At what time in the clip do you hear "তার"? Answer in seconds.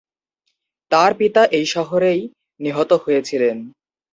0.91-1.11